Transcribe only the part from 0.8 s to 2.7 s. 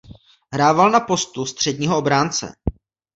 na postu středního obránce.